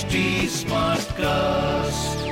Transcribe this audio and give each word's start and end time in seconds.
Smartcast 1.12 2.28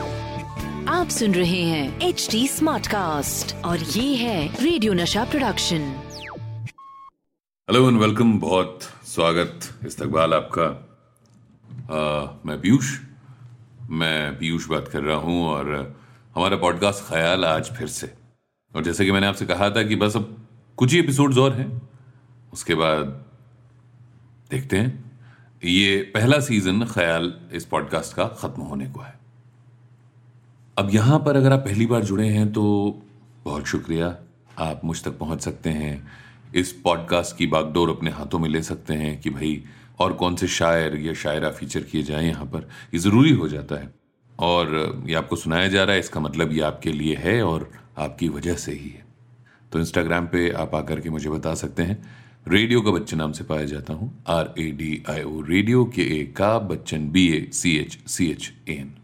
आप 0.89 1.09
सुन 1.09 1.35
रहे 1.35 1.63
हैं 1.63 2.01
एच 2.01 2.29
डी 2.31 2.49
स्मार्ट 2.49 2.87
कास्ट 2.87 3.65
और 3.65 3.79
ये 3.79 4.17
है 4.17 4.65
radio 4.65 4.93
Nasha 4.93 5.25
production 5.25 5.81
hello 7.71 7.91
and 7.91 8.01
welcome 8.01 8.39
बहुत 8.41 8.79
स्वागत. 9.05 9.61
इस्तकबाल 9.87 10.35
आपका. 10.35 10.65
आ, 11.95 12.37
मैं 12.47 12.61
पीयूष. 12.61 13.01
मैं 13.91 14.39
पीयूष 14.39 14.67
बात 14.67 14.89
कर 14.89 15.03
रहा 15.03 15.17
हूँ 15.17 15.47
और 15.47 15.97
हमारा 16.35 16.57
पॉडकास्ट 16.57 17.05
ख्याल 17.09 17.45
आज 17.45 17.71
फिर 17.71 17.87
से. 17.87 18.15
और 18.77 18.85
जैसे 18.85 19.05
कि 19.05 19.13
मैंने 19.13 19.27
आपसे 19.27 19.47
कहा 19.47 19.71
था 19.71 19.83
कि 19.83 19.97
बस 19.97 20.17
अब 20.17 20.47
कुछ 20.77 20.93
ही 20.93 20.99
एपिसोड्स 20.99 21.39
और 21.39 21.53
हैं. 21.53 21.91
उसके 22.53 22.75
बाद 22.75 23.25
देखते 24.51 24.77
हैं. 24.77 25.08
ये 25.65 26.03
पहला 26.15 26.41
सीज़न 26.41 26.85
ख्याल 26.85 27.33
इस 27.53 27.65
पॉडकास्ट 27.65 28.17
का 28.17 28.25
खत्म 28.25 28.63
होने 28.63 28.87
को 28.87 29.01
है। 29.01 29.19
अब 30.79 30.91
यहाँ 30.95 31.19
पर 31.19 31.37
अगर 31.37 31.53
आप 31.53 31.59
पहली 31.59 31.87
बार 31.87 32.05
जुड़े 32.05 32.29
हैं 32.29 32.53
तो 32.53 32.63
बहुत 33.45 33.67
शुक्रिया। 33.67 34.17
आप 34.59 34.81
मुझ 34.85 35.05
तक 35.05 35.19
पहुँच 35.19 35.41
सकते 35.41 35.71
हैं। 35.71 36.09
इस 36.55 36.73
पॉडकास्ट 36.73 37.37
की 37.37 37.47
बागडोर 37.47 37.91
अपने 37.91 38.11
हाथों 38.11 38.39
में 38.39 38.49
ले 38.49 38.63
सकते 38.63 38.95
हैं 38.95 39.21
कि 39.21 39.31
भाई, 39.31 39.63
और 39.99 40.13
कौन 40.13 40.37
से 40.37 40.49
शायर 40.49 40.97
या 40.97 41.15
शायरा 41.15 41.51
फीचर 41.51 41.81
किए 41.81 42.03
जाए 42.03 42.27
यहाँ 42.27 42.47
पर। 42.47 42.69
ये 42.95 42.99
ज़रूरी 42.99 43.33
हो 43.33 43.49
जाता 43.49 43.75
है। 43.75 43.95
और 44.39 45.03
ये 45.07 45.15
आपको 45.15 45.37
सुनाया 45.37 45.69
जा 45.69 45.85
रहा 45.85 45.95
है, 45.95 46.01
इसका 46.01 46.21
मतलब 46.21 46.53
ये 46.53 46.61
आपके 46.61 46.93
लिए 46.93 47.17
है 47.17 47.43
और 47.43 47.71
आपकी 47.99 48.29
वजह 48.29 48.55
से 48.55 48.73
ही 48.73 48.89
है। 48.91 49.05
तो 49.73 49.79
इंस्टाग्राम 49.79 50.27
पे 50.27 50.51
आप 50.51 50.75
आकर 50.75 51.01
के 51.01 51.11
मुझे 51.11 51.31
बता 51.31 51.55
सकते 51.55 51.83
हैं। 51.83 52.28
रेडियो 52.49 52.81
का 52.81 52.91
बच्चन 52.91 53.19
नाम 53.19 53.33
से 53.33 53.45
पाया 53.45 53.65
जाता 53.65 53.93
हूँ। 53.93 54.11
R 54.29 54.53
A 54.59 54.71
D 54.73 55.03
I 55.11 55.23
O 55.23 55.41
radio 55.41 55.85
के 55.85 56.03
ए 56.19 56.23
का 56.37 56.59
Bachchan 56.59 57.09
B 57.11 57.27
A 57.29 57.41
C 57.53 57.77
H 57.77 57.99
C 58.09 58.27
H 58.27 58.53
A 58.69 58.73
N 58.73 58.95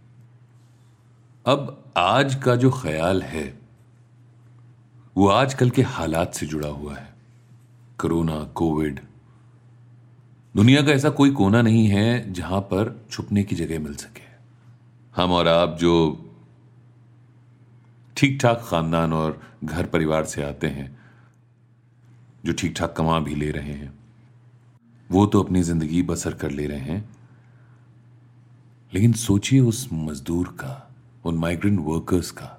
अब 1.47 1.93
आज 1.97 2.35
का 2.35 2.55
जो 2.57 2.71
ख्याल 2.73 3.23
है, 3.23 3.45
वो 5.17 5.29
आजकल 5.29 5.71
के 5.71 5.83
हालात 5.83 6.35
से 6.35 6.47
जुड़ा 6.47 6.69
हुआ 6.69 6.95
है। 6.97 7.13
Corona, 8.01 8.43
covid. 8.55 9.01
दुनिया 10.55 10.83
का 10.83 10.93
ऐसा 10.93 11.11
कोई 11.11 11.31
कोना 11.33 11.63
नहीं 11.63 11.87
है 11.89 12.33
जहाँ 12.33 12.61
पर 12.63 12.97
छुपने 13.11 13.43
की 13.43 13.57
जगह 13.57 13.79
मिल 13.81 13.95
सके। 13.97 14.33
हम 15.15 15.33
और 15.33 15.49
आप 15.49 15.77
जो 15.81 15.95
ठीक 18.17 18.41
ठाक 18.43 18.65
खानदान 18.65 19.13
और 19.13 19.41
घर 19.65 19.87
परिवार 19.87 20.25
से 20.25 20.43
आते 20.43 20.67
हैं 20.69 20.94
जो 22.45 22.53
ठीक 22.53 22.75
ठाक 22.77 22.95
कमा 22.97 23.19
भी 23.19 23.35
ले 23.35 23.51
रहे 23.51 23.73
हैं। 23.73 23.93
वो 25.11 25.27
तो 25.27 25.43
अपनी 25.43 25.63
ज़िंदगी 25.63 26.03
बसर 26.03 26.35
कर 26.35 26.51
ले 26.51 26.67
रहे 26.67 26.81
हैं। 26.81 27.09
लेकिन 28.93 29.13
सोचिए 29.13 29.61
उस 29.61 29.89
मजदूर 29.93 30.49
का, 30.61 30.91
उन 31.25 31.39
माइग्रेंट 31.39 31.79
वर्कर्स 31.81 32.31
का, 32.31 32.59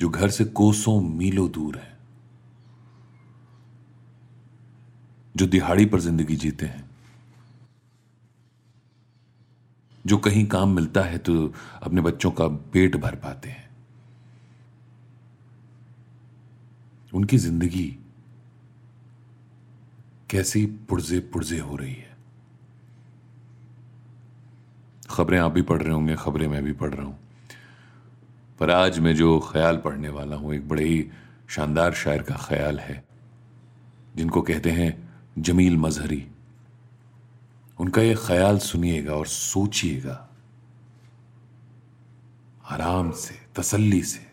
जो 0.00 0.08
घर 0.08 0.30
से 0.30 0.44
कोसों 0.44 1.00
मीलों 1.00 1.50
दूर 1.50 1.76
है, 1.76 1.90
जो 5.34 5.46
दिहाड़ी 5.46 5.86
पर 5.86 6.00
ज़िंदगी 6.00 6.36
जीते 6.36 6.66
हैं, 6.66 6.90
जो 10.04 10.16
कहीं 10.18 10.46
काम 10.46 10.74
मिलता 10.76 11.02
है 11.02 11.18
तो 11.18 11.52
अपने 11.82 12.00
बच्चों 12.00 12.30
का 12.30 12.46
पेट 12.72 12.96
भर 12.96 13.14
पाते 13.16 13.48
हैं। 13.48 13.70
उनकी 17.12 17.38
ज़िंदगी 17.38 17.98
कैसी 20.30 20.66
पुर्जे 20.66 21.20
पुर्जे 21.20 21.58
हो 21.58 21.76
रही 21.76 21.92
है। 21.92 22.16
खबरें 25.10 25.38
आप 25.38 25.52
भी 25.52 25.62
पढ़ 25.62 25.82
रहे 25.82 25.92
होंगे, 25.92 26.16
खबरें 26.16 26.48
मैं 26.48 26.62
भी 26.64 26.72
पढ़ 26.72 26.94
रहा 26.94 27.06
हूँ। 27.06 27.18
पर 28.60 28.70
आज 28.70 28.98
मैं 28.98 29.14
जो 29.14 29.38
ख्याल 29.52 29.76
पढ़ने 29.76 30.08
वाला 30.08 30.36
हूँ, 30.36 30.54
एक 30.54 30.68
बड़े 30.68 30.84
ही 30.84 31.10
शानदार 31.48 31.92
शायर 31.92 32.22
का 32.22 32.36
ख्याल 32.36 32.78
है, 32.78 33.04
जिनको 34.16 34.42
कहते 34.42 34.70
हैं 34.70 35.10
जमील 35.38 35.76
मजहरी। 35.76 36.26
उनका 37.78 38.02
यह 38.02 38.16
ख्याल 38.16 38.58
सुनिएगा 38.58 39.14
और 39.14 39.26
सोचिएगा। 39.26 40.28
आराम 42.64 43.10
से, 43.10 43.34
तसल्ली 43.56 44.02
से 44.02 44.31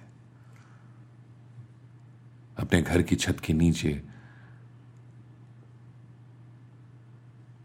अपने 2.59 2.81
घर 2.81 3.01
की 3.01 3.15
छत 3.15 3.37
के 3.39 3.53
नीचे 3.53 4.03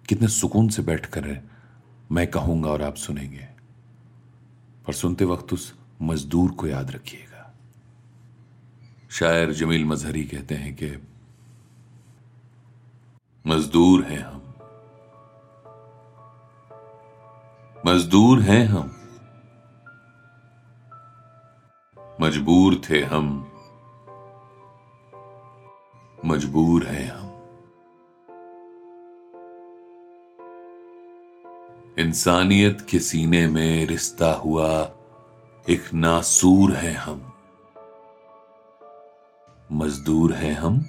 कितने 0.09 0.29
सुकून 0.29 0.69
से 0.69 0.83
बैठ 0.83 1.01
बैठकर 1.01 1.41
मैं 2.13 2.31
कहूँगा 2.31 2.69
और 2.69 2.83
आप 2.83 2.95
सुनेंगे। 2.95 3.49
पर 4.87 4.93
सुनते 4.93 5.25
वक्त 5.25 5.53
उस 5.53 5.79
मजदूर 6.03 6.51
को 6.51 6.67
याद 6.67 6.91
रखिएगा। 6.91 7.55
शायर 9.11 9.53
जमील 9.53 9.85
मजहरी 9.85 10.25
कहते 10.25 10.55
हैं 10.55 10.75
कि, 10.75 11.03
मजदूर 13.47 14.05
हैं 14.05 14.21
हम। 14.21 14.55
मजदूर 17.87 18.43
हैं 18.43 18.67
हम। 18.67 18.97
मजबूर 22.21 22.83
थे 22.91 23.05
हम। 23.05 23.51
मजबूर 26.25 26.87
हैं 26.87 27.11
हम। 27.11 27.31
इंसानियत 31.99 32.87
के 32.91 32.99
सीने 32.99 33.47
में 33.47 33.87
रिश्ता 33.87 34.33
हुआ 34.33 34.91
एक 35.71 35.95
नासूर 35.95 36.73
है 36.73 36.93
हम। 36.93 37.33
मजदूर 39.73 40.33
हैं 40.33 40.55
हम। 40.55 40.85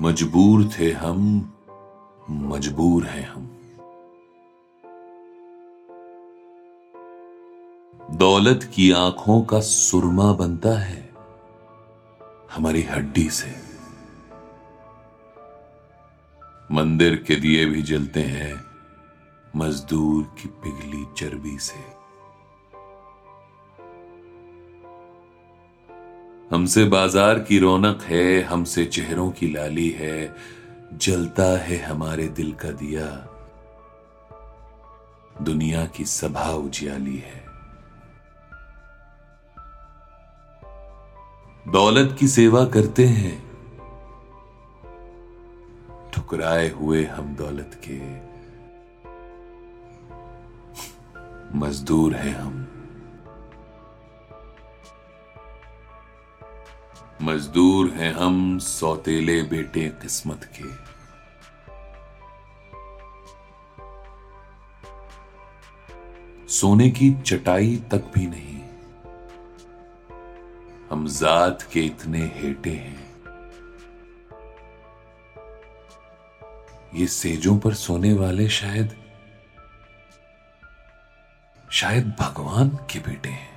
मजबूर 0.00 0.70
थे 0.78 0.92
हम, 0.92 1.52
मजबूर 2.30 3.04
हैं 3.04 3.28
हम। 3.28 3.46
दौलत 8.10 8.70
की 8.74 8.92
आँखों 8.92 9.42
का 9.42 9.60
सुरमा 9.60 10.32
बनता 10.32 10.78
है। 10.78 11.03
हमारी 12.54 12.82
हड्डी 12.82 13.30
से। 13.30 13.64
मंदिर 16.72 17.16
के 17.16 17.36
दिए 17.36 17.66
भी 17.66 17.82
जलते 17.82 18.20
हैं, 18.20 18.64
मजदूर 19.56 20.36
की 20.42 20.48
पिघली 20.48 21.04
चर्बी 21.16 21.58
से। 21.58 21.94
हमसे 26.54 26.84
बाज़ार 26.84 27.38
की 27.38 27.58
रौनक 27.58 28.02
है, 28.02 28.42
हमसे 28.42 28.84
चेहरों 28.84 29.30
की 29.30 29.52
लाली 29.52 29.90
है, 29.90 30.36
जलता 30.92 31.58
है 31.58 31.76
हमारे 31.76 32.28
दिल 32.28 32.52
का 32.52 32.70
दिया। 32.70 33.06
दुनिया 35.42 35.86
की 35.86 36.04
सभा 36.04 36.50
उजियाली 36.50 37.16
है। 37.16 37.53
दौलत 41.74 42.16
की 42.20 42.28
सेवा 42.28 42.64
करते 42.64 43.04
हैं। 43.04 43.38
ठुकराए 46.10 46.70
हुए 46.70 47.04
हम 47.04 47.36
दौलत 47.36 47.80
के। 47.88 47.98
मजदूर 51.58 52.14
हैं 52.14 52.34
हम। 52.34 52.68
मजदूर 57.22 57.90
हैं 57.90 58.12
हम 58.14 58.58
सौतेले 58.58 59.42
बेटे 59.42 59.88
किस्मत 59.88 60.50
के। 60.60 60.68
सोने 66.48 66.90
की 66.90 67.22
चटाई 67.22 67.76
तक 67.76 68.12
भी 68.14 68.26
नहीं। 68.26 68.53
जात 71.06 71.62
के 71.72 71.80
इतने 71.80 72.20
हेटे 72.34 72.70
हैं। 72.70 73.04
ये 76.94 77.06
सेजों 77.06 77.58
पर 77.58 77.74
सोने 77.74 78.12
वाले 78.12 78.48
शायद 78.48 78.96
शायद 81.70 82.16
भगवान 82.20 82.68
के 82.68 82.98
बेटे 82.98 83.28
हैं। 83.28 83.53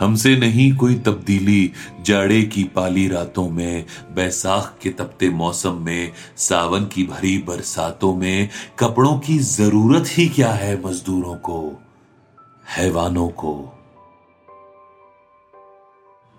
हमसे 0.00 0.36
नहीं 0.36 0.76
कोई 0.76 0.94
तब्दीली। 0.94 1.72
जाड़े 2.00 2.42
की 2.42 2.64
पाली 2.64 3.08
रातों 3.08 3.50
में, 3.50 3.86
बैसाख 4.14 4.78
के 4.82 4.90
तपते 4.90 5.30
मौसम 5.30 5.74
में, 5.84 6.12
सावन 6.36 6.86
की 6.86 7.04
भरी 7.04 7.38
बरसातों 7.38 8.14
में, 8.14 8.48
कपड़ों 8.78 9.18
की 9.18 9.38
ज़रूरत 9.38 10.04
ही 10.08 10.28
क्या 10.28 10.52
है 10.52 10.86
मजदूरों 10.86 11.34
को, 11.34 11.82
हैवानों 12.68 13.28
को? 13.28 13.72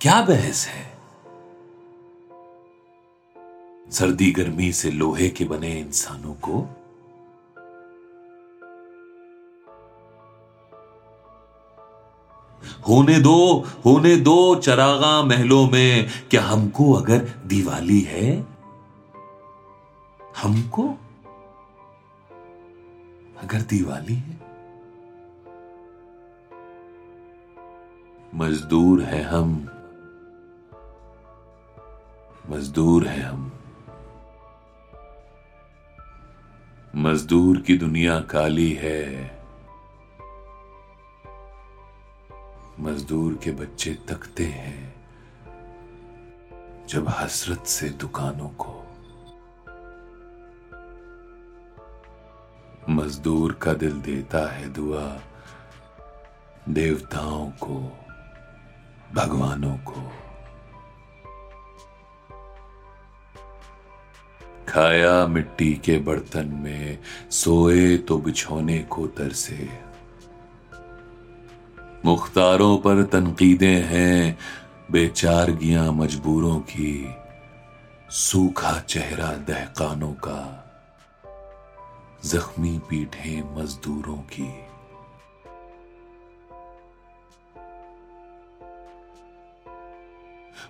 क्या 0.02 0.22
बहस 0.22 0.68
है? 0.68 1.00
सर्दी 3.92 4.32
गर्मी 4.32 4.72
से 4.72 4.92
लोहे 4.92 5.30
के 5.30 5.46
बने 5.46 5.80
इंसानों 5.80 6.34
को 6.34 6.79
होने 12.90 13.20
दो 13.20 13.66
होने 13.86 14.16
दो 14.16 14.56
चरागा 14.56 15.24
महलों 15.24 15.70
में, 15.70 16.10
क्या 16.30 16.42
हमको 16.42 16.94
अगर 16.94 17.18
दिवाली 17.46 18.02
है? 18.02 18.48
हमको? 20.38 20.90
अगर 23.44 23.62
दिवाली 23.62 24.14
है? 24.14 24.40
मजदूर 28.36 29.02
है 29.02 29.24
हम। 29.24 29.70
मजदूर 32.50 33.08
है 33.08 33.22
हम। 33.22 33.52
मजदूर 36.96 37.58
की 37.58 37.78
दुनिया 37.78 38.20
काली 38.20 38.74
है। 38.74 39.39
मजदूर 43.10 43.40
के 43.44 43.52
बच्चे 43.52 43.98
तकते 44.10 44.46
हैं 44.46 44.94
जब 46.90 47.08
हसरत 47.10 47.66
से 47.66 47.90
दुकानों 47.90 48.50
को। 48.50 48.74
मजदूर 52.90 53.54
का 53.54 53.74
दिल 53.74 54.02
देता 54.02 54.52
है 54.52 54.74
दुआ, 54.74 55.22
देवताओं 56.70 57.50
को, 57.50 57.80
भगवानों 59.14 59.78
को। 59.78 60.12
खाया 64.70 65.28
मिट्टी 65.28 65.74
के 65.74 65.98
बर्तन 65.98 66.48
में, 66.48 67.00
सोए 67.32 67.98
तो 67.98 68.18
बिछोने 68.18 68.80
को 68.80 69.08
तरसे। 69.08 69.89
मुख्तारों 72.06 72.78
पर 72.78 73.04
तनकीदें 73.04 73.84
हैं, 73.84 74.38
बेचारगियाँ 74.92 75.92
मजबूरों 75.92 76.60
की, 76.60 77.10
सूखा 78.10 78.80
चेहरा 78.80 79.34
दहकानों 79.34 80.12
का, 80.12 80.66
जख्मी 82.26 82.80
पीठें 82.90 83.58
मजदूरों 83.58 84.18
की। 84.18 84.69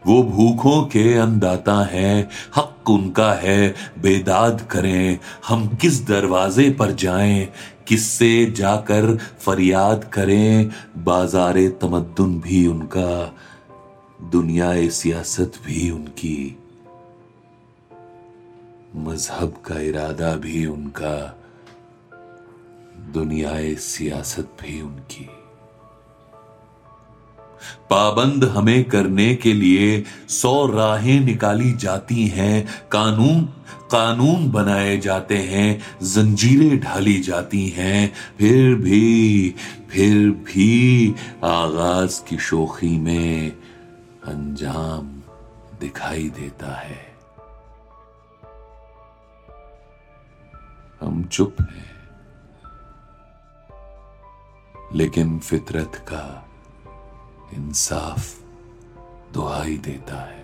वो 0.08 0.24
भूखों 0.24 0.84
के 0.84 1.14
अनदाता 1.14 1.86
हैं। 1.86 2.30
हक 2.56 2.90
उनका 2.90 3.34
है, 3.34 3.76
बेदाद 4.02 4.68
करें। 4.72 5.20
हम 5.48 5.68
किस 5.68 6.08
दरवाजे 6.08 6.70
पर 6.70 6.92
जाएँ? 6.92 7.50
किससे 7.88 8.46
जाकर 8.46 9.18
फरियाद 9.18 10.04
करें? 10.14 10.72
बाजारे 10.98 11.70
तमद्दुन 11.70 12.40
भी 12.40 12.68
उनका 12.68 13.36
दुनिया 14.22 14.90
सियासत 14.90 15.52
भी 15.66 15.90
उनकी। 15.90 16.60
मज़हब 18.96 19.64
का 19.66 19.80
इरादा 19.80 20.36
भी 20.36 20.66
उनका 20.66 21.38
दुनिया 23.14 23.80
सियासत 23.80 24.50
भी 24.62 24.82
उनकी। 24.82 25.30
पाबंद 27.90 28.44
हमें 28.44 28.84
करने 28.84 29.36
के 29.36 29.54
लिए 29.54 30.04
सौ 30.30 30.66
राहें 30.66 31.20
निकाली 31.20 31.74
जाती 31.74 32.28
हैं, 32.28 32.68
कानून 32.92 33.50
कानून 33.92 34.52
बनाए 34.52 34.98
जाते 34.98 35.38
हैं, 35.38 35.82
जंजीरें 36.04 36.80
ढाली 36.80 37.22
जाती 37.22 37.70
हैं। 37.70 38.14
फिर 38.38 38.76
भी 38.76 39.56
फिर 39.90 40.32
भी 40.32 41.10
आगाज़ 41.44 42.30
की 42.30 42.38
शोखी 42.38 43.00
में 43.00 43.52
अंजाम 44.26 45.22
दिखाई 45.80 46.30
देता 46.30 46.76
है। 46.76 47.16
हम 51.02 51.24
चुप 51.24 51.56
हैं। 51.62 51.90
लेकिन 54.96 55.40
फितरत 55.40 55.92
का 55.96 56.49
इंसाफ 57.54 58.40
दुहाई 59.34 59.78
देता 59.78 60.16
है। 60.16 60.40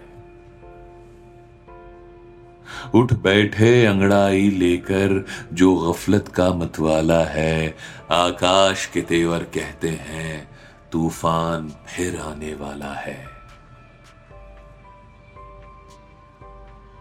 उठ 2.96 3.14
बैठे 3.14 3.86
अंगड़ाई 3.86 4.50
लेकर 4.50 5.26
जो 5.54 5.76
गफलत 5.76 6.28
का 6.28 6.54
मतवाला 6.54 7.24
है, 7.24 7.76
आकाश 8.12 8.86
के 8.86 9.02
तेवर 9.02 9.44
कहते 9.44 9.90
हैं, 9.90 10.50
तूफ़ान 10.92 11.70
फिर 11.70 12.20
आने 12.20 12.54
वाला 12.54 12.94
है। 12.94 13.28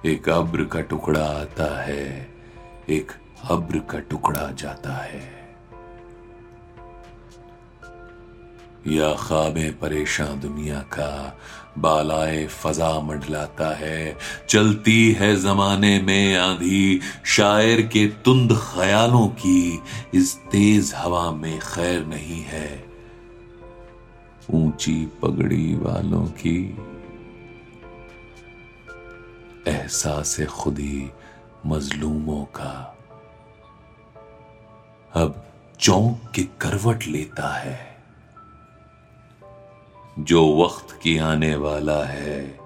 एक 0.06 0.28
अब्र 0.28 0.64
का 0.64 0.80
टुकड़ा 0.80 1.24
आता 1.24 1.82
है, 1.82 2.30
एक 2.88 3.12
अब्र 3.50 3.78
का 3.78 3.98
टुकड़ा 3.98 4.50
जाता 4.50 4.92
है। 4.92 5.43
या 8.86 9.14
ख्वाबें 9.14 9.78
परेशान 9.78 10.40
दुनिया 10.40 10.78
का 10.78 11.38
बालाए 11.78 12.46
फजा 12.46 13.00
मंडलाता 13.00 13.76
है। 13.76 14.16
चलती 14.48 15.12
है 15.12 15.36
जमाने 15.36 16.00
में 16.00 16.36
आंधी, 16.36 17.00
शायर 17.24 17.82
के 17.82 18.06
तुंद 18.06 18.52
ख्यालों 18.52 19.28
की 19.28 19.82
इस 20.14 20.36
तेज 20.36 20.92
हवा 20.96 21.32
में 21.32 21.58
खैर 21.58 22.06
नहीं 22.06 22.42
है। 22.42 22.84
ऊँची 24.50 25.06
पगड़ी 25.22 25.74
वालों 25.74 26.26
की 26.26 26.78
एहसास 29.68 30.40
खुदी 30.40 31.10
मजलूमों 31.66 32.44
का। 32.44 32.96
अब 35.14 35.46
चौंक 35.80 36.32
के 36.34 36.42
करवट 36.42 37.06
लेता 37.06 37.54
है। 37.54 37.93
जो 40.18 40.64
वक्त 40.64 41.00
की 41.02 41.18
आने 41.18 41.56
वाला 41.56 42.04
है 42.04 42.58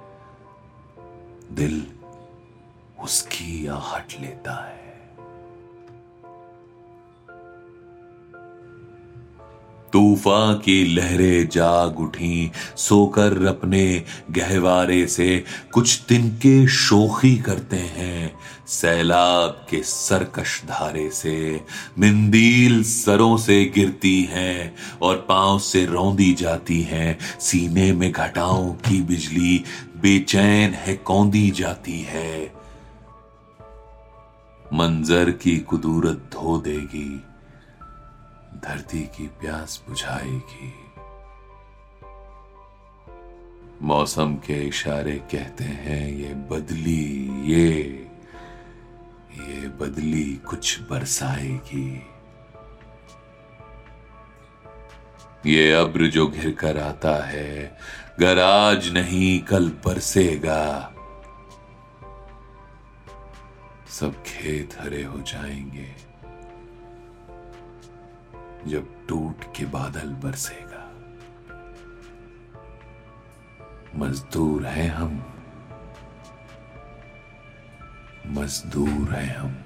दिल 1.52 1.86
उसकी 3.00 3.66
आहट 3.66 4.20
लेता 4.20 4.54
है। 4.66 4.87
तूफ़ान 9.92 10.54
की 10.54 10.84
लहरें 10.84 11.48
जाग 11.48 12.00
उठी, 12.00 12.50
सोकर 12.76 13.46
अपने 13.46 14.04
गहवारे 14.30 15.06
से 15.06 15.44
कुछ 15.72 16.00
तिनके 16.08 16.66
शोखी 16.66 17.36
करते 17.36 17.76
हैं, 17.76 18.32
सैलाब 18.66 19.66
के 19.70 19.82
सरकश 19.82 20.62
धारे 20.64 21.10
से। 21.10 21.60
मिंदील 21.98 22.82
सरों 22.84 23.36
से 23.36 23.64
गिरती 23.64 24.22
हैं 24.22 24.74
और 25.02 25.16
पाँव 25.28 25.58
से 25.58 25.84
रौंदी 25.86 26.32
जाती 26.34 26.80
हैं, 26.82 27.18
सीने 27.40 27.92
में 27.92 28.10
घटाओं 28.12 28.72
की 28.72 29.02
बिजली 29.02 29.64
बेचैन 30.02 30.74
है, 30.74 30.94
कौंदी 30.96 31.50
जाती 31.50 32.00
है। 32.00 32.52
मंजर 34.74 35.30
की 35.30 35.56
कुदूरत 35.58 36.30
धो 36.32 36.58
देगी 36.58 37.24
धरती 38.54 39.02
की 39.02 39.26
प्यास 39.26 39.84
बुझाएगी। 39.88 40.74
मौसम 43.82 44.34
के 44.34 44.66
इशारे 44.66 45.12
कहते 45.12 45.64
हैं, 45.64 46.08
ये 46.12 46.34
बदली, 46.34 47.30
ये 47.52 48.04
ये 49.38 49.68
बदली 49.68 50.34
कुछ 50.36 50.80
बरसाएगी। 50.80 52.06
ये 55.46 55.72
अब्र 55.72 56.06
जो 56.06 56.26
घिर 56.26 56.52
कर 56.52 56.78
आता 56.78 57.26
है 57.26 57.78
गर 58.20 58.38
आज 58.38 58.92
नहीं, 58.92 59.40
कल 59.40 59.68
बरसेगा। 59.68 60.94
सब 63.88 64.22
खेत 64.22 64.76
हरे 64.80 65.02
हो 65.02 65.18
जाएँगे। 65.20 66.07
जब 68.68 69.06
टूट 69.06 69.56
के 69.56 69.64
बादल 69.64 70.12
बरसेगा। 70.12 70.84
मजदूर 73.96 74.66
हैं 74.66 74.90
हम। 74.90 75.34
मजदूर 78.26 79.14
हैं 79.14 79.36
हम। 79.36 79.64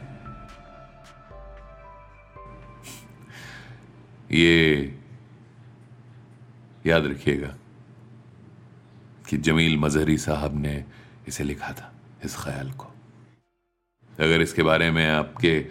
ये 4.31 4.99
याद 6.87 7.07
रखिएगा 7.07 7.55
कि 9.29 9.37
जमील 9.37 9.79
मजहरी 9.79 10.19
साहब 10.19 10.57
ने 10.57 10.85
इसे 11.29 11.45
लिखा 11.45 11.73
था, 11.73 11.93
इस 12.25 12.37
ख्याल 12.37 12.73
को। 12.73 12.85
अगर 14.21 14.41
इसके 14.41 14.63
बारे 14.63 14.91
में 14.91 15.11
आपके 15.11 15.67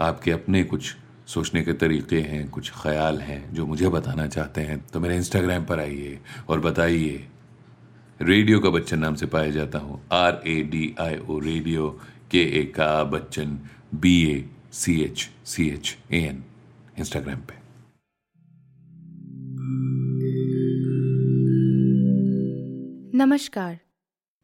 आपके 0.00 0.30
अपने 0.30 0.64
कुछ 0.64 0.96
सोचने 1.26 1.62
के 1.64 1.72
तरीके 1.72 2.20
हैं, 2.20 2.48
कुछ 2.50 2.70
ख्याल 2.72 3.18
हैं, 3.20 3.54
जो 3.54 3.66
मुझे 3.66 3.88
बताना 3.88 4.26
चाहते 4.26 4.60
हैं 4.60 4.78
तो 4.86 5.00
मेरे 5.00 5.16
इंस्टाग्राम 5.16 5.64
पर 5.64 5.80
आइए 5.80 6.18
और 6.48 6.60
बताइए। 6.60 7.26
रेडियो 8.20 8.60
का 8.60 8.70
बच्चन 8.70 8.98
नाम 8.98 9.14
से 9.14 9.26
पाया 9.26 9.50
जाता 9.50 9.78
हूँ। 9.78 10.00
R 10.12 10.42
A 10.46 10.60
D 10.62 10.94
I 11.00 11.16
O 11.18 11.38
radio 11.38 11.88
के 12.30 12.42
ए 12.60 12.64
का 12.76 13.04
Bachchan 13.04 13.58
B 13.94 14.14
A 14.26 14.44
C 14.72 15.00
H 15.02 15.28
C 15.46 15.68
H 15.70 15.96
A 16.12 16.18
N 16.18 16.42
Instagram 16.98 17.40
पे। 17.40 17.54
नमस्कार, 23.18 23.78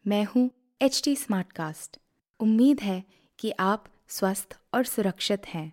मैं 0.05 0.25
हूँ 0.25 0.51
एच 0.81 1.01
टी 1.05 1.15
स्मार्टकास्ट 1.17 1.99
उम्मीद 2.41 2.81
है 2.81 3.03
कि 3.39 3.53
आप 3.61 3.85
स्वस्थ 4.09 4.57
और 4.75 4.85
सुरक्षित 4.85 5.47
हैं। 5.47 5.73